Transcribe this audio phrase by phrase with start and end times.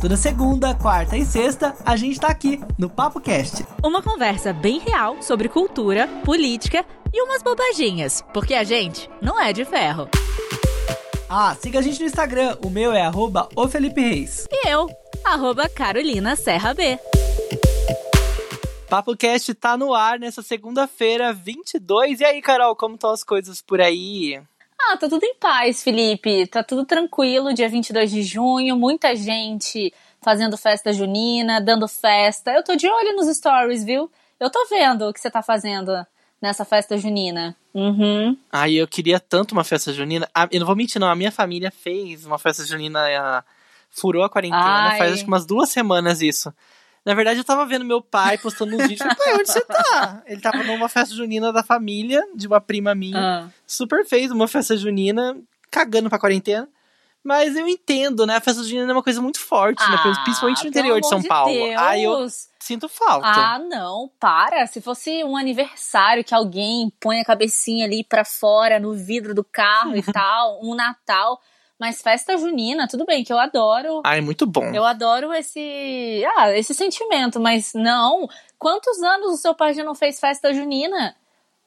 [0.00, 3.64] Toda segunda, quarta e sexta, a gente tá aqui no Papo Cast.
[3.82, 9.54] Uma conversa bem real sobre cultura, política e umas bobaginhas, porque a gente não é
[9.54, 10.06] de ferro.
[11.30, 14.46] Ah, siga a gente no Instagram, o meu é arroba o Felipe Reis.
[14.52, 14.86] E eu,
[15.24, 16.98] arroba Carolina Serra B.
[18.90, 22.20] Papo Cast tá no ar nessa segunda-feira, 22.
[22.20, 24.40] E aí, Carol, como estão as coisas por aí?
[24.80, 26.46] Ah, tá tudo em paz, Felipe.
[26.46, 29.92] Tá tudo tranquilo, dia 22 de junho, muita gente
[30.22, 32.52] fazendo festa junina, dando festa.
[32.52, 34.10] Eu tô de olho nos stories, viu?
[34.38, 36.06] Eu tô vendo o que você tá fazendo
[36.40, 37.56] nessa festa junina.
[37.72, 38.36] Uhum.
[38.52, 40.28] Ai, eu queria tanto uma festa junina.
[40.34, 41.08] Ah, eu não vou mentir, não.
[41.08, 43.44] A minha família fez uma festa junina,
[43.90, 44.98] furou a quarentena, Ai.
[44.98, 46.52] faz acho que umas duas semanas isso.
[47.06, 48.98] Na verdade, eu tava vendo meu pai postando uns vídeos.
[48.98, 50.22] Falei, pai, onde você tá?
[50.26, 53.44] Ele tava numa festa junina da família, de uma prima minha.
[53.44, 53.48] Ah.
[53.64, 55.36] Super fez uma festa junina,
[55.70, 56.68] cagando pra quarentena.
[57.22, 58.34] Mas eu entendo, né?
[58.34, 59.96] A festa junina é uma coisa muito forte, né?
[60.00, 60.14] ah, né?
[60.24, 61.52] Principalmente no interior de São de Paulo.
[61.52, 61.76] Deus.
[61.76, 62.26] Aí eu
[62.58, 63.28] sinto falta.
[63.28, 64.66] Ah, não, para.
[64.66, 69.44] Se fosse um aniversário que alguém põe a cabecinha ali pra fora no vidro do
[69.44, 71.40] carro e tal, um Natal.
[71.78, 74.00] Mas festa junina, tudo bem, que eu adoro.
[74.04, 74.74] Ah, é muito bom.
[74.74, 76.24] Eu adoro esse.
[76.36, 78.28] Ah, esse sentimento, mas não.
[78.58, 81.14] Quantos anos o seu pai já não fez festa junina?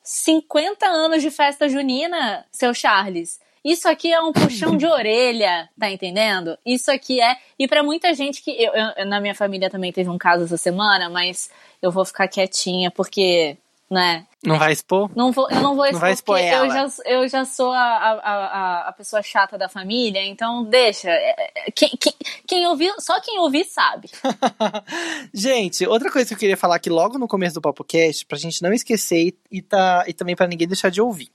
[0.04, 3.40] 50 anos de festa junina, seu Charles.
[3.64, 6.58] Isso aqui é um puxão de orelha, tá entendendo?
[6.66, 7.38] Isso aqui é.
[7.58, 8.52] E para muita gente que.
[8.52, 11.52] Eu, eu, na minha família também teve um caso essa semana, mas
[11.82, 13.58] eu vou ficar quietinha, porque
[13.90, 14.26] né?
[14.44, 15.12] Não vai expor?
[15.16, 16.66] Não vou, eu não vou expor, não vai expor porque ela.
[16.66, 21.09] eu já, eu já sou a, a, a, a pessoa chata da família, então deixa.
[21.09, 21.36] É,
[21.68, 22.14] é, quem, quem,
[22.48, 24.10] quem ouvir, só quem ouvir sabe.
[25.34, 28.62] gente, outra coisa que eu queria falar aqui logo no começo do podcast, pra gente
[28.62, 31.30] não esquecer e, tá, e também para ninguém deixar de ouvir.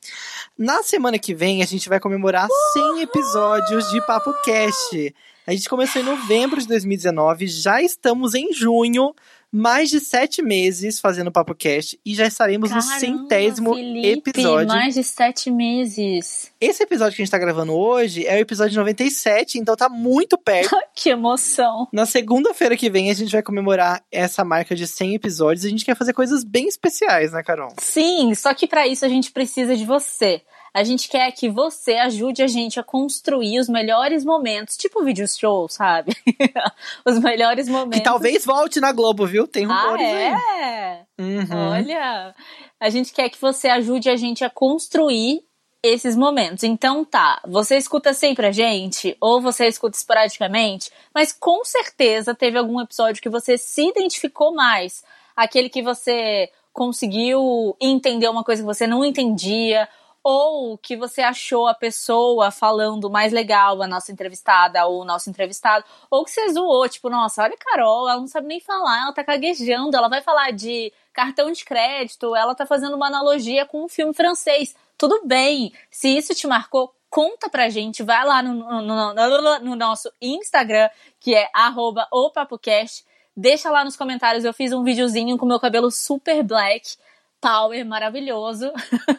[0.57, 5.15] Na semana que vem, a gente vai comemorar 100 episódios de Papo Cast.
[5.47, 9.15] A gente começou em novembro de 2019, já estamos em junho
[9.55, 14.67] mais de sete meses fazendo Papo Cast e já estaremos Caramba, no centésimo Felipe, episódio.
[14.67, 16.51] Mais de sete meses.
[16.61, 20.37] Esse episódio que a gente tá gravando hoje é o episódio 97, então tá muito
[20.37, 20.77] perto.
[20.93, 21.87] que emoção.
[21.93, 25.71] Na segunda-feira que vem a gente vai comemorar essa marca de 100 episódios e a
[25.71, 27.73] gente quer fazer coisas bem especiais, né, Carol?
[27.79, 30.43] Sim, só que para isso a gente precisa de você.
[30.75, 35.27] A gente quer que você ajude a gente a construir os melhores momentos, tipo vídeo
[35.29, 36.13] show, sabe?
[37.07, 37.99] os melhores momentos.
[37.99, 39.47] Que talvez volte na Globo, viu?
[39.47, 40.35] Tem rumores ah, é?
[40.35, 41.25] aí.
[41.25, 41.71] Uhum.
[41.71, 42.35] Olha,
[42.81, 45.45] a gente quer que você ajude a gente a construir
[45.81, 46.65] esses momentos.
[46.65, 52.59] Então tá, você escuta sempre a gente, ou você escuta esporadicamente, mas com certeza teve
[52.59, 55.05] algum episódio que você se identificou mais.
[55.37, 59.89] Aquele que você conseguiu entender uma coisa que você não entendia,
[60.25, 65.29] ou que você achou a pessoa falando mais legal, a nossa entrevistada ou o nosso
[65.29, 69.03] entrevistado, ou que você zoou, tipo, nossa, olha a Carol, ela não sabe nem falar,
[69.03, 73.67] ela tá gaguejando, ela vai falar de cartão de crédito, ela tá fazendo uma analogia
[73.67, 74.75] com um filme francês.
[74.97, 79.77] Tudo bem, se isso te marcou, conta pra gente, vai lá no, no, no, no
[79.77, 80.89] nosso Instagram,
[81.21, 83.05] que é arroba opapocast,
[83.37, 86.97] deixa lá nos comentários, eu fiz um videozinho com meu cabelo super black,
[87.45, 88.73] power maravilhoso.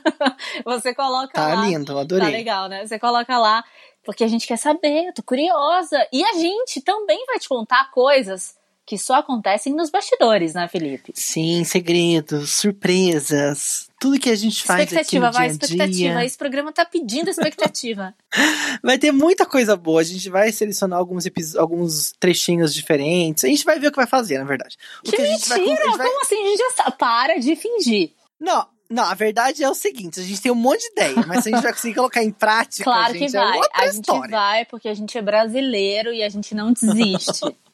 [0.65, 1.55] você coloca tá lá.
[1.55, 2.25] Tá lindo, adorei.
[2.25, 2.85] Tá legal, né?
[2.85, 3.63] Você coloca lá,
[4.03, 6.07] porque a gente quer saber, eu tô curiosa.
[6.11, 11.11] E a gente também vai te contar coisas que só acontecem nos bastidores, né, Felipe?
[11.15, 16.13] Sim, segredos, surpresas, tudo que a gente faz expectativa, aqui no vai, dia expectativa.
[16.13, 16.25] Dia.
[16.25, 18.13] Esse programa tá pedindo expectativa.
[18.83, 19.99] vai ter muita coisa boa.
[19.99, 23.43] A gente vai selecionar alguns, alguns trechinhos diferentes.
[23.43, 24.77] A gente vai ver o que vai fazer, na verdade.
[24.99, 25.57] O que, que mentira!
[25.57, 26.07] Vai, vai...
[26.07, 26.35] Como assim?
[26.35, 26.97] A gente já sabe.
[26.99, 28.11] Para de fingir.
[28.39, 31.41] Não, não, a verdade é o seguinte, a gente tem um monte de ideia, mas
[31.41, 33.57] se a gente vai conseguir colocar em prática, claro gente, que vai.
[33.57, 34.21] É a história.
[34.21, 37.41] gente vai porque a gente é brasileiro e a gente não desiste.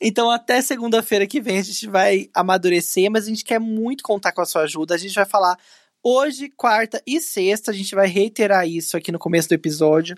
[0.00, 4.32] Então, até segunda-feira que vem a gente vai amadurecer, mas a gente quer muito contar
[4.32, 4.94] com a sua ajuda.
[4.94, 5.58] A gente vai falar
[6.02, 7.70] hoje, quarta e sexta.
[7.70, 10.16] A gente vai reiterar isso aqui no começo do episódio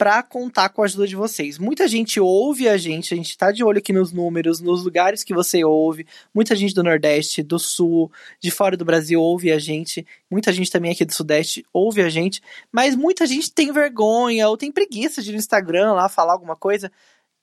[0.00, 1.58] para contar com a ajuda de vocês.
[1.58, 5.22] Muita gente ouve a gente, a gente tá de olho aqui nos números, nos lugares
[5.22, 6.06] que você ouve.
[6.34, 8.10] Muita gente do Nordeste, do Sul,
[8.40, 10.06] de fora do Brasil ouve a gente.
[10.30, 12.40] Muita gente também aqui do Sudeste ouve a gente.
[12.72, 16.56] Mas muita gente tem vergonha ou tem preguiça de ir no Instagram lá falar alguma
[16.56, 16.90] coisa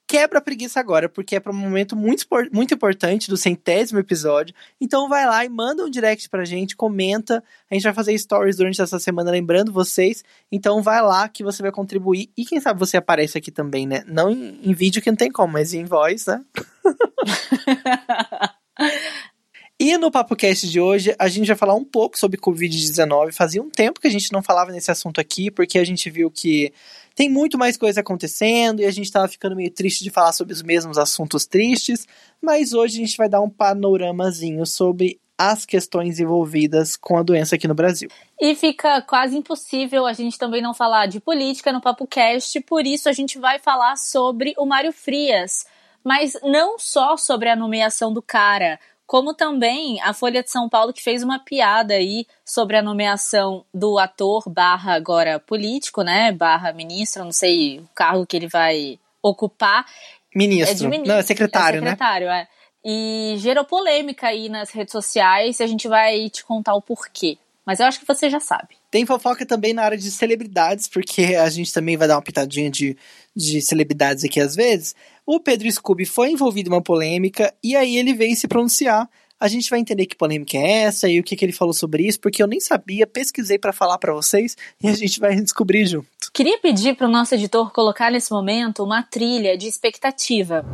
[0.07, 4.56] quebra a preguiça agora, porque é para um momento muito, muito importante do centésimo episódio.
[4.80, 7.44] Então vai lá e manda um direct pra gente, comenta.
[7.69, 10.24] A gente vai fazer stories durante essa semana lembrando vocês.
[10.50, 12.30] Então vai lá que você vai contribuir.
[12.38, 14.04] E quem sabe você aparece aqui também, né?
[14.07, 16.42] Não em, em vídeo que não tem como, mas em voz, né?
[19.80, 23.31] E no PapoCast de hoje, a gente vai falar um pouco sobre Covid-19.
[23.31, 26.31] Fazia um tempo que a gente não falava nesse assunto aqui, porque a gente viu
[26.31, 26.74] que
[27.17, 30.53] Tem muito mais coisa acontecendo e a gente tava ficando meio triste de falar sobre
[30.53, 32.07] os mesmos assuntos tristes,
[32.39, 37.55] mas hoje a gente vai dar um panoramazinho sobre as questões envolvidas com a doença
[37.55, 38.07] aqui no Brasil.
[38.39, 42.85] E fica quase impossível a gente também não falar de política no Papo Cast, por
[42.85, 45.65] isso a gente vai falar sobre o Mário Frias,
[46.03, 50.92] mas não só sobre a nomeação do cara, como também a Folha de São Paulo
[50.92, 56.74] que fez uma piada aí sobre a nomeação do ator barra agora político, né, barra
[56.74, 59.86] ministro, não sei o cargo que ele vai ocupar.
[60.36, 61.07] Ministro, é de ministro.
[61.07, 62.42] não, é secretário, é secretário né?
[62.42, 62.57] É.
[62.86, 67.38] E gerou polêmica aí nas redes sociais e a gente vai te contar o porquê.
[67.65, 68.77] Mas eu acho que você já sabe.
[68.89, 72.69] Tem fofoca também na área de celebridades, porque a gente também vai dar uma pitadinha
[72.71, 72.95] de,
[73.36, 74.95] de celebridades aqui às vezes.
[75.29, 79.09] O Pedro Scooby foi envolvido em uma polêmica e aí ele veio se pronunciar.
[79.38, 82.07] A gente vai entender que polêmica é essa e o que, que ele falou sobre
[82.07, 85.85] isso, porque eu nem sabia, pesquisei para falar para vocês e a gente vai descobrir
[85.85, 86.07] junto.
[86.31, 90.65] Queria pedir para o nosso editor colocar nesse momento uma trilha de expectativa.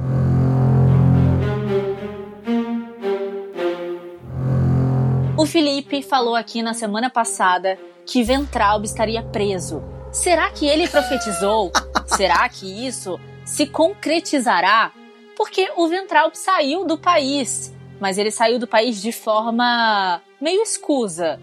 [5.36, 7.76] O Felipe falou aqui na semana passada
[8.06, 9.82] que Ventralb estaria preso.
[10.12, 11.72] Será que ele profetizou?
[12.06, 14.92] Será que isso se concretizará?
[15.36, 21.40] Porque o Ventralb saiu do país, mas ele saiu do país de forma meio escusa.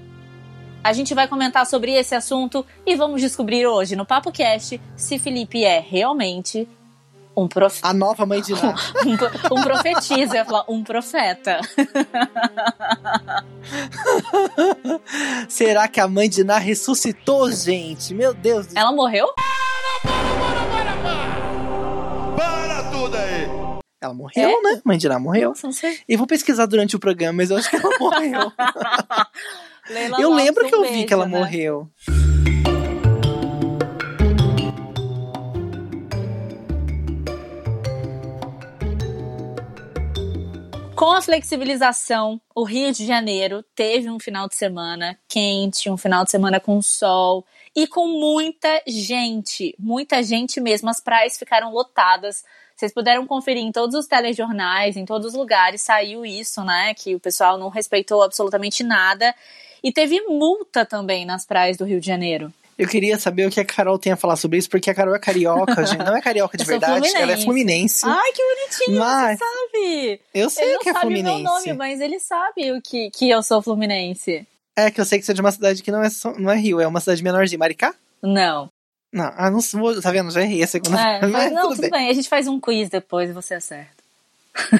[0.82, 5.18] A gente vai comentar sobre esse assunto e vamos descobrir hoje no Papo Cast se
[5.18, 6.66] Felipe é realmente
[7.36, 7.88] um profeta.
[7.88, 8.74] A nova mãe de Ná.
[9.50, 11.60] um, um profetisa, eu falar, um profeta.
[15.48, 18.12] Será que a mãe de Ná ressuscitou, gente?
[18.14, 18.66] Meu Deus.
[18.74, 19.32] Ela morreu?
[19.34, 21.39] Para, para, para, para, para!
[22.40, 23.46] Para tudo aí!
[24.00, 24.62] Ela morreu, é?
[24.62, 24.80] né?
[24.82, 25.50] Mãe de Ná morreu.
[25.50, 25.98] Nossa, não sei.
[26.08, 28.50] E vou pesquisar durante o programa, mas eu acho que ela morreu.
[30.18, 31.38] eu lembro que eu vi que ela né?
[31.38, 31.86] morreu.
[40.96, 46.24] Com a flexibilização, o Rio de Janeiro teve um final de semana quente, um final
[46.24, 47.44] de semana com sol
[47.82, 50.90] e com muita gente, muita gente mesmo.
[50.90, 52.44] As praias ficaram lotadas.
[52.76, 56.92] Vocês puderam conferir em todos os telejornais, em todos os lugares, saiu isso, né?
[56.92, 59.34] Que o pessoal não respeitou absolutamente nada.
[59.82, 62.52] E teve multa também nas praias do Rio de Janeiro.
[62.78, 65.14] Eu queria saber o que a Carol tem a falar sobre isso, porque a Carol
[65.14, 66.04] é carioca, gente.
[66.04, 68.04] Não é carioca de verdade, ela é fluminense.
[68.04, 69.38] Ai, que bonitinho, mas...
[69.38, 70.20] você sabe.
[70.34, 71.30] Eu sei ele o que é fluminense.
[71.30, 74.46] Ele não sabe meu nome, mas ele sabe o que, que eu sou fluminense.
[74.86, 76.56] É, que eu sei que você é de uma cidade que não é, não é
[76.56, 77.58] Rio, é uma cidade menorzinha.
[77.58, 77.94] Maricá?
[78.22, 78.70] Não.
[79.12, 79.60] Não, ah, não
[80.00, 80.30] tá vendo?
[80.30, 81.90] Já errei a segunda é, mas, não, tudo, bem.
[81.90, 82.08] bem.
[82.08, 83.99] A gente faz um quiz depois e você acerta.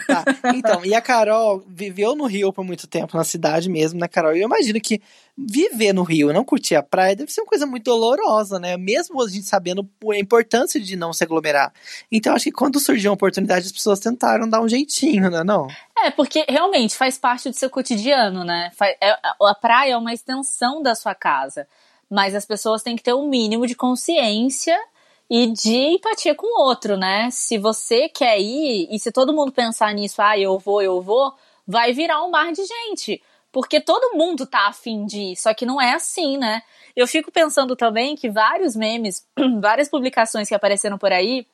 [0.06, 0.25] Tá.
[0.55, 4.35] Então, e a Carol viveu no Rio por muito tempo, na cidade mesmo, né, Carol?
[4.35, 5.00] E eu imagino que
[5.37, 8.77] viver no Rio e não curtir a praia deve ser uma coisa muito dolorosa, né?
[8.77, 11.73] Mesmo a gente sabendo a importância de não se aglomerar.
[12.11, 15.43] Então, acho que quando surgiu a oportunidade, as pessoas tentaram dar um jeitinho, né?
[15.43, 15.67] Não?
[15.99, 18.71] É, porque realmente faz parte do seu cotidiano, né?
[19.00, 21.67] É, a praia é uma extensão da sua casa.
[22.11, 24.76] Mas as pessoas têm que ter um mínimo de consciência
[25.31, 27.31] e de empatia com o outro, né?
[27.31, 31.32] Se você quer ir e se todo mundo pensar nisso, ah, eu vou, eu vou,
[31.65, 33.23] vai virar um mar de gente.
[33.53, 36.62] Porque todo mundo tá afim de ir, só que não é assim, né?
[36.97, 39.27] Eu fico pensando também que vários memes,
[39.61, 41.47] várias publicações que apareceram por aí,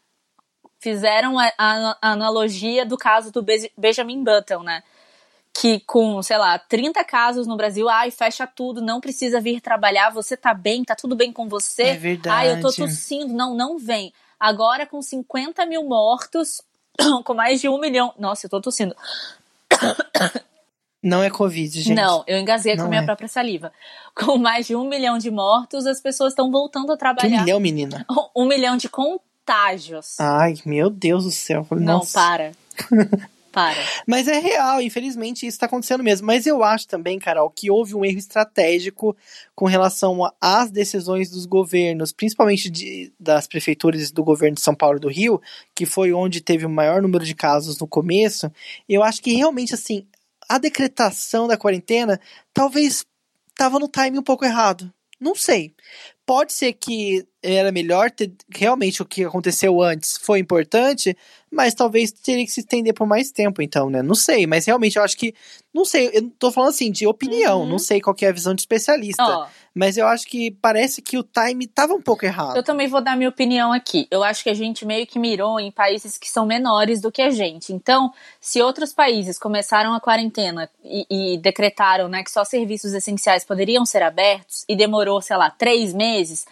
[0.78, 3.44] fizeram a, a, a analogia do caso do
[3.76, 4.82] Benjamin Button, né?
[5.60, 10.10] Que com, sei lá, 30 casos no Brasil, ai, fecha tudo, não precisa vir trabalhar,
[10.10, 11.84] você tá bem, tá tudo bem com você.
[11.84, 12.36] É verdade.
[12.36, 14.12] Ai, eu tô tossindo, não, não vem.
[14.38, 16.60] Agora com 50 mil mortos,
[17.24, 18.12] com mais de um milhão.
[18.18, 18.94] Nossa, eu tô tossindo.
[21.02, 21.94] Não é Covid, gente.
[21.94, 23.04] Não, eu engasguei não com a minha é.
[23.04, 23.70] própria saliva.
[24.12, 27.28] Com mais de um milhão de mortos, as pessoas estão voltando a trabalhar.
[27.28, 28.04] Que um milhão, menina?
[28.34, 30.18] Um milhão de contágios.
[30.18, 31.64] Ai, meu Deus do céu.
[31.70, 32.50] Não, para.
[33.56, 33.82] Para.
[34.06, 36.26] Mas é real, infelizmente isso está acontecendo mesmo.
[36.26, 39.16] Mas eu acho também, Carol, que houve um erro estratégico
[39.54, 44.98] com relação às decisões dos governos, principalmente de, das prefeituras do governo de São Paulo
[44.98, 45.40] e do Rio,
[45.74, 48.52] que foi onde teve o maior número de casos no começo.
[48.86, 50.06] Eu acho que realmente, assim,
[50.46, 52.20] a decretação da quarentena
[52.52, 53.06] talvez
[53.48, 54.92] estava no time um pouco errado.
[55.18, 55.74] Não sei.
[56.26, 61.16] Pode ser que era melhor ter realmente o que aconteceu antes foi importante,
[61.50, 64.02] mas talvez teria que se estender por mais tempo, então, né?
[64.02, 65.34] Não sei, mas realmente eu acho que.
[65.72, 67.66] Não sei, eu tô falando assim, de opinião, uhum.
[67.66, 69.22] não sei qual é a visão de especialista.
[69.22, 69.46] Oh.
[69.74, 72.56] Mas eu acho que parece que o time tava um pouco errado.
[72.56, 74.06] Eu também vou dar minha opinião aqui.
[74.10, 77.20] Eu acho que a gente meio que mirou em países que são menores do que
[77.20, 77.74] a gente.
[77.74, 78.10] Então,
[78.40, 83.84] se outros países começaram a quarentena e, e decretaram né, que só serviços essenciais poderiam
[83.84, 86.46] ser abertos e demorou, sei lá, três meses.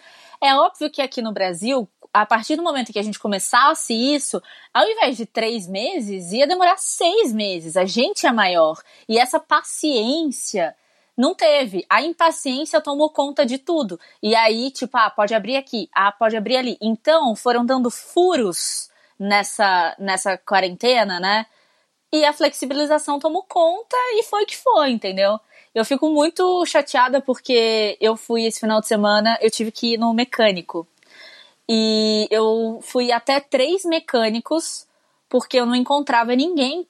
[0.45, 4.41] É óbvio que aqui no Brasil a partir do momento que a gente começasse isso,
[4.73, 7.75] ao invés de três meses, ia demorar seis meses.
[7.75, 8.81] A gente é maior.
[9.09, 10.73] E essa paciência
[11.17, 11.85] não teve.
[11.89, 13.99] A impaciência tomou conta de tudo.
[14.23, 16.77] E aí, tipo, ah, pode abrir aqui, ah, pode abrir ali.
[16.81, 21.45] Então, foram dando furos nessa, nessa quarentena, né?
[22.13, 25.37] E a flexibilização tomou conta e foi que foi, entendeu?
[25.75, 29.97] Eu fico muito chateada porque eu fui esse final de semana, eu tive que ir
[29.97, 30.87] no mecânico.
[31.69, 34.87] E eu fui até três mecânicos
[35.29, 36.87] porque eu não encontrava ninguém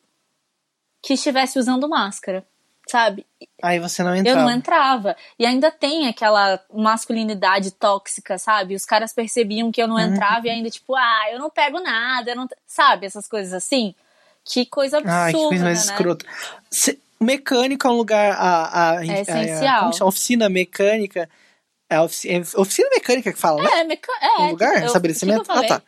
[1.02, 2.46] que estivesse usando máscara
[2.88, 3.26] sabe?
[3.62, 4.40] Aí você não entrava.
[4.40, 5.16] Eu não entrava.
[5.38, 8.76] E ainda tem aquela masculinidade tóxica, sabe?
[8.76, 10.02] Os caras percebiam que eu não uhum.
[10.02, 10.46] entrava uhum.
[10.46, 12.48] e ainda, tipo, ah, eu não pego nada, não.
[12.66, 13.06] Sabe?
[13.06, 13.94] Essas coisas assim.
[14.44, 15.24] Que coisa absurda.
[15.24, 15.94] Ai, que coisa mais né?
[15.94, 16.26] escrota.
[17.26, 18.32] Mecânico é um lugar.
[18.34, 19.92] A, a, é essencial.
[19.92, 21.30] A, a, oficina mecânica.
[21.90, 23.70] É a oficina, é oficina mecânica que fala, né?
[23.74, 24.42] É, meca é.
[24.42, 24.82] Um lugar?
[24.82, 25.52] Eu, estabelecimento?
[25.52, 25.82] Ah, tá.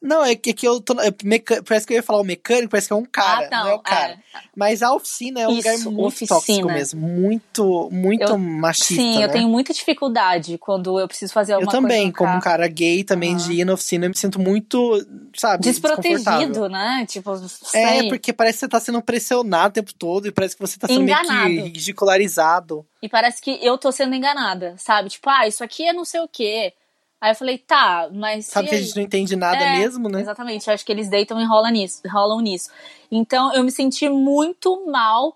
[0.00, 0.98] Não, é que, é que eu tô.
[1.00, 3.50] É, meca, parece que eu ia falar o mecânico, parece que é um cara, ah,
[3.50, 4.12] não, não é o cara.
[4.12, 4.18] É.
[4.54, 6.38] Mas a oficina é um Isso, lugar muito oficina.
[6.38, 7.00] tóxico mesmo.
[7.00, 8.94] Muito, muito eu, machista.
[8.94, 9.24] Sim, né?
[9.24, 11.84] eu tenho muita dificuldade quando eu preciso fazer alguma coisa.
[11.84, 12.38] Eu também, como carro.
[12.38, 13.38] um cara gay, também uhum.
[13.38, 15.64] de ir na oficina, eu me sinto muito, sabe?
[15.64, 17.04] Desprotegido, né?
[17.08, 17.82] Tipo, é, sei.
[17.82, 20.78] É, porque parece que você tá sendo pressionado o tempo todo e parece que você
[20.78, 21.48] tá sendo Enganado.
[21.48, 22.86] meio que ridicularizado.
[23.02, 25.08] E parece que eu tô sendo enganada, sabe?
[25.08, 26.72] Tipo, ah, isso aqui é não sei o quê.
[27.20, 28.46] Aí eu falei, tá, mas.
[28.46, 30.20] Sabe que a gente não entende nada é, mesmo, né?
[30.20, 32.70] Exatamente, acho que eles deitam e rolam nisso, rolam nisso.
[33.10, 35.34] Então eu me senti muito mal.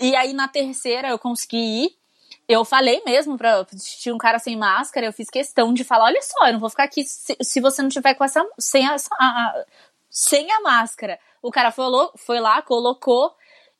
[0.00, 1.96] E aí na terceira eu consegui ir.
[2.48, 3.64] Eu falei mesmo pra.
[4.00, 6.70] Tinha um cara sem máscara, eu fiz questão de falar: olha só, eu não vou
[6.70, 8.44] ficar aqui se, se você não tiver com essa.
[8.58, 9.64] sem a, a,
[10.10, 11.18] sem a máscara.
[11.42, 13.34] O cara falou, foi lá, colocou.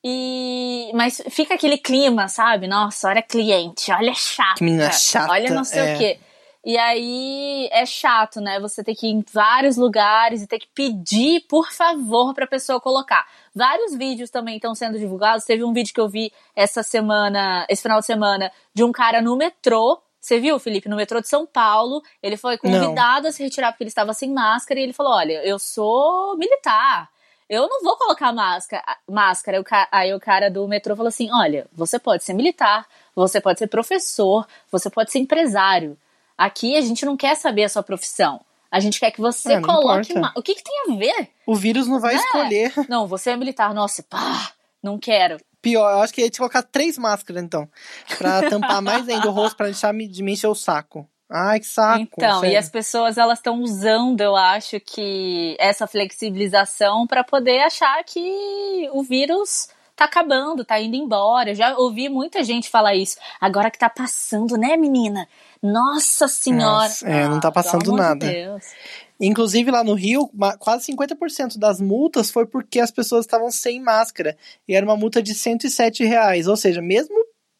[0.04, 2.66] E mas fica aquele clima, sabe?
[2.66, 4.58] Nossa, olha cliente, olha chata.
[4.58, 5.32] Que menina chata.
[5.32, 5.94] Olha não sei é.
[5.94, 6.20] o quê.
[6.64, 8.60] E aí é chato, né?
[8.60, 12.80] Você ter que ir em vários lugares e ter que pedir, por favor, pra pessoa
[12.80, 13.26] colocar.
[13.52, 15.44] Vários vídeos também estão sendo divulgados.
[15.44, 19.20] Teve um vídeo que eu vi essa semana, esse final de semana, de um cara
[19.20, 20.00] no metrô.
[20.20, 22.00] Você viu, Felipe, no metrô de São Paulo?
[22.22, 23.30] Ele foi convidado não.
[23.30, 27.10] a se retirar porque ele estava sem máscara e ele falou: Olha, eu sou militar.
[27.48, 28.84] Eu não vou colocar máscara.
[29.10, 29.64] máscara.
[29.90, 33.66] Aí o cara do metrô falou assim: Olha, você pode ser militar, você pode ser
[33.66, 35.98] professor, você pode ser empresário.
[36.36, 38.40] Aqui a gente não quer saber a sua profissão.
[38.70, 40.14] A gente quer que você é, coloque.
[40.34, 41.28] O que, que, tem a ver?
[41.46, 42.16] O vírus não vai é.
[42.16, 42.72] escolher.
[42.88, 43.74] Não, você é militar.
[43.74, 45.36] Nossa, pá, não quero.
[45.60, 47.68] Pior, eu acho que ia te colocar três máscaras, então.
[48.16, 51.06] Pra tampar mais ainda o rosto, pra deixar de me encher o saco.
[51.30, 52.00] Ai, que saco.
[52.00, 52.54] Então, sério.
[52.54, 58.88] e as pessoas elas estão usando, eu acho que essa flexibilização para poder achar que
[58.92, 61.54] o vírus tá acabando, tá indo embora.
[61.54, 63.16] Já ouvi muita gente falar isso.
[63.40, 65.28] Agora que tá passando, né, menina?
[65.62, 66.88] Nossa senhora!
[66.88, 68.26] Nossa, é, não tá ah, passando nada.
[68.26, 68.62] De
[69.20, 70.28] Inclusive lá no Rio,
[70.58, 74.36] quase 50% das multas foi porque as pessoas estavam sem máscara.
[74.66, 76.48] E era uma multa de 107 reais.
[76.48, 77.14] Ou seja, mesmo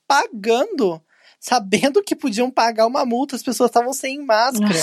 [0.08, 1.00] pagando,
[1.38, 4.74] sabendo que podiam pagar uma multa, as pessoas estavam sem máscara.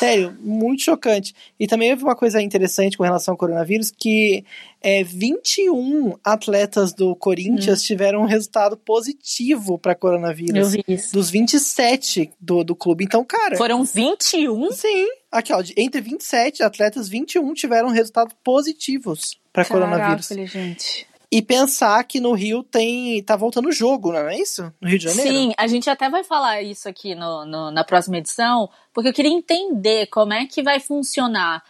[0.00, 1.34] Sério, muito chocante.
[1.58, 4.42] E também houve uma coisa interessante com relação ao coronavírus, que
[4.80, 7.86] é, 21 atletas do Corinthians hum.
[7.86, 10.56] tiveram um resultado positivo para coronavírus.
[10.56, 11.12] Eu vi isso.
[11.12, 13.04] Dos 27 do, do clube.
[13.04, 13.58] Então, cara.
[13.58, 14.72] Foram 21?
[14.72, 15.06] Sim.
[15.30, 20.28] Aqui, ó, entre 27 atletas, 21 tiveram resultados positivos para coronavírus.
[20.50, 21.09] gente.
[21.32, 23.22] E pensar que no Rio tem.
[23.22, 24.72] tá voltando o jogo, não é isso?
[24.80, 25.30] No Rio de Janeiro?
[25.30, 29.12] Sim, a gente até vai falar isso aqui no, no, na próxima edição, porque eu
[29.12, 31.62] queria entender como é que vai funcionar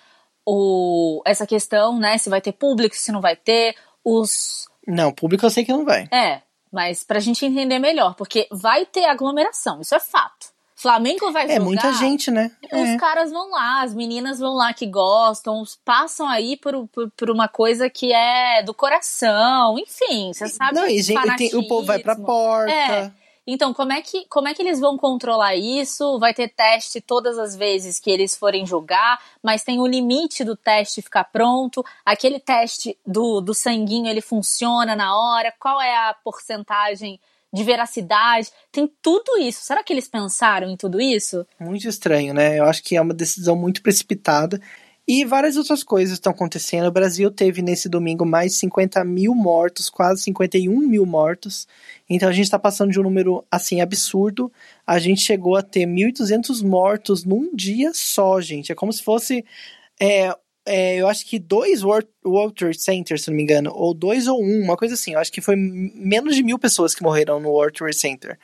[0.47, 2.17] o, essa questão, né?
[2.17, 4.67] Se vai ter público, se não vai ter, os.
[4.87, 6.09] Não, público eu sei que não vai.
[6.11, 6.41] É,
[6.73, 10.49] mas pra gente entender melhor, porque vai ter aglomeração, isso é fato.
[10.81, 11.61] Flamengo vai é, jogar.
[11.61, 12.51] É muita gente, né?
[12.73, 12.97] Os é.
[12.97, 17.49] caras vão lá, as meninas vão lá que gostam, passam aí por, por, por uma
[17.49, 20.75] coisa que é do coração, enfim, você sabe.
[20.75, 22.73] Não, e gente, tem, o povo vai pra porta.
[22.73, 23.13] É.
[23.47, 26.19] Então, como é, que, como é que eles vão controlar isso?
[26.19, 30.57] Vai ter teste todas as vezes que eles forem jogar, mas tem o limite do
[30.57, 31.85] teste ficar pronto.
[32.07, 35.53] Aquele teste do, do sanguinho, ele funciona na hora?
[35.59, 37.21] Qual é a porcentagem
[37.53, 38.49] de veracidade?
[38.71, 39.65] Tem tudo isso.
[39.65, 41.47] Será que eles pensaram em tudo isso?
[41.59, 42.59] Muito estranho, né?
[42.59, 44.61] Eu acho que é uma decisão muito precipitada.
[45.13, 46.87] E várias outras coisas estão acontecendo.
[46.87, 51.67] O Brasil teve nesse domingo mais 50 mil mortos, quase 51 mil mortos.
[52.09, 54.53] Então a gente está passando de um número assim absurdo.
[54.87, 58.71] A gente chegou a ter 1.200 mortos num dia só, gente.
[58.71, 59.45] É como se fosse.
[60.01, 60.33] É,
[60.67, 64.43] é, eu acho que dois World, World Center, se não me engano, ou dois ou
[64.43, 65.13] um, uma coisa assim.
[65.13, 68.39] Eu acho que foi menos de mil pessoas que morreram no World Trade Center.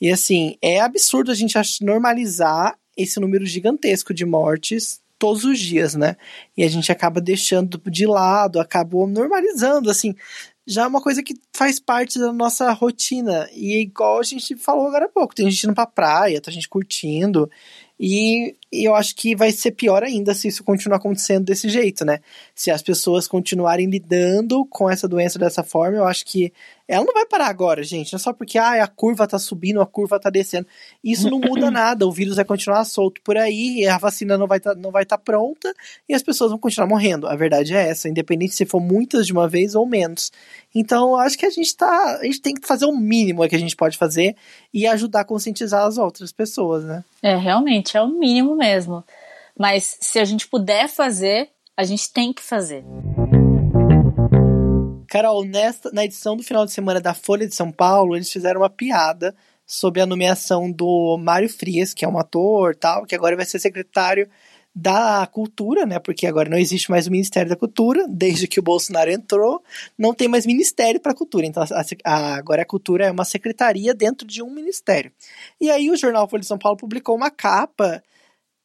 [0.00, 5.94] E assim, é absurdo a gente normalizar esse número gigantesco de mortes todos os dias,
[5.94, 6.16] né?
[6.56, 10.14] E a gente acaba deixando de lado, acabou normalizando, assim,
[10.66, 13.48] já é uma coisa que faz parte da nossa rotina.
[13.52, 16.50] E é igual a gente falou agora há pouco, tem gente indo pra praia, tá
[16.50, 17.50] gente curtindo.
[17.98, 22.04] E, e, eu acho que vai ser pior ainda se isso continuar acontecendo desse jeito,
[22.04, 22.20] né?
[22.54, 26.52] Se as pessoas continuarem lidando com essa doença dessa forma, eu acho que
[26.88, 28.12] ela não vai parar agora, gente.
[28.14, 30.66] Não é só porque ah, a curva tá subindo, a curva tá descendo.
[31.04, 32.06] Isso não muda nada.
[32.06, 35.18] O vírus vai continuar solto por aí, a vacina não vai tá, não vai estar
[35.18, 35.74] tá pronta
[36.08, 37.28] e as pessoas vão continuar morrendo.
[37.28, 40.32] A verdade é essa, independente se for muitas de uma vez ou menos.
[40.74, 43.56] Então, eu acho que a gente tá, a gente tem que fazer o mínimo que
[43.56, 44.34] a gente pode fazer
[44.72, 47.04] e ajudar a conscientizar as outras pessoas, né?
[47.22, 49.04] É, realmente, é o mínimo mesmo.
[49.58, 52.84] Mas se a gente puder fazer, a gente tem que fazer.
[55.08, 58.60] Carol, nesta, na edição do final de semana da Folha de São Paulo, eles fizeram
[58.60, 59.34] uma piada
[59.66, 63.58] sobre a nomeação do Mário Frias, que é um ator tal, que agora vai ser
[63.58, 64.28] secretário
[64.74, 65.98] da cultura, né?
[65.98, 69.62] Porque agora não existe mais o Ministério da Cultura, desde que o Bolsonaro entrou,
[69.98, 71.46] não tem mais ministério para a cultura.
[71.46, 75.10] Então a, a, agora a cultura é uma secretaria dentro de um ministério.
[75.60, 78.02] E aí o jornal Folha de São Paulo publicou uma capa.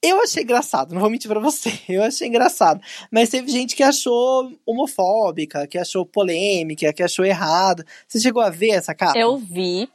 [0.03, 2.81] Eu achei engraçado, não vou mentir pra você, eu achei engraçado.
[3.09, 7.85] Mas teve gente que achou homofóbica, que achou polêmica, que achou errado.
[8.05, 9.17] Você chegou a ver essa capa?
[9.17, 9.89] Eu vi.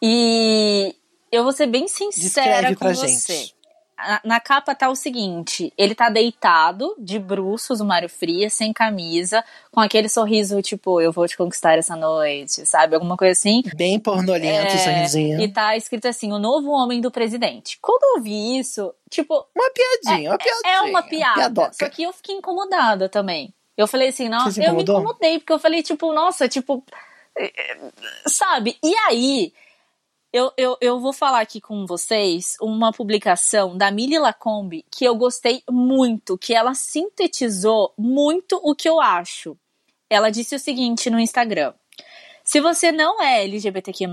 [0.00, 0.94] E
[1.32, 3.34] eu vou ser bem sincera Descreve com você.
[3.34, 3.57] Gente
[4.24, 9.44] na capa tá o seguinte: ele tá deitado, de bruços, o Mário Frias, sem camisa,
[9.70, 12.94] com aquele sorriso tipo, eu vou te conquistar essa noite, sabe?
[12.94, 13.62] Alguma coisa assim.
[13.74, 15.40] Bem pornolento é, sorrisinho.
[15.40, 17.78] E tá escrito assim: o novo homem do presidente.
[17.82, 19.46] Quando eu vi isso, tipo.
[19.54, 20.72] Uma piadinha, é, uma piadinha.
[20.72, 21.34] É uma piada.
[21.34, 21.72] Piadoca.
[21.72, 23.52] Só que eu fiquei incomodada também.
[23.76, 26.84] Eu falei assim, nossa, eu me incomodei, porque eu falei, tipo, nossa, tipo.
[27.36, 27.92] Eh, eh,
[28.26, 28.76] sabe?
[28.82, 29.52] E aí
[30.38, 35.16] eu, eu, eu vou falar aqui com vocês uma publicação da Milly Lacombe que eu
[35.16, 39.58] gostei muito, que ela sintetizou muito o que eu acho.
[40.08, 41.74] Ela disse o seguinte no Instagram.
[42.44, 44.06] Se você não é LGBTQ+,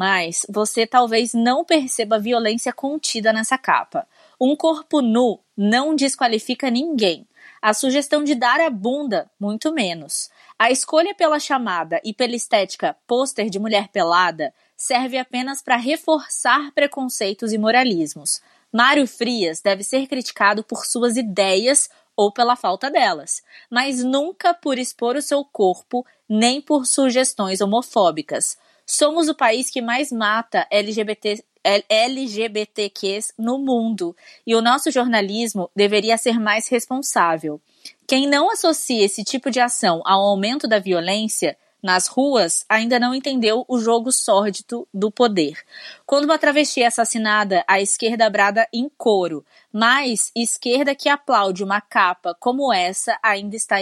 [0.50, 4.08] você talvez não perceba a violência contida nessa capa.
[4.42, 7.28] Um corpo nu não desqualifica ninguém.
[7.62, 10.32] A sugestão de dar a bunda, muito menos.
[10.58, 16.72] A escolha pela chamada e pela estética pôster de mulher pelada serve apenas para reforçar
[16.74, 18.42] preconceitos e moralismos.
[18.72, 24.78] Mário Frias deve ser criticado por suas ideias ou pela falta delas, mas nunca por
[24.78, 28.58] expor o seu corpo nem por sugestões homofóbicas.
[28.86, 31.44] Somos o país que mais mata LGBT,
[31.90, 37.60] LGBTQs no mundo e o nosso jornalismo deveria ser mais responsável.
[38.08, 43.14] Quem não associa esse tipo de ação ao aumento da violência nas ruas ainda não
[43.14, 45.60] entendeu o jogo sórdido do poder.
[46.04, 51.80] Quando uma travesti é assassinada, a esquerda brada em coro, mas esquerda que aplaude uma
[51.80, 53.78] capa como essa ainda está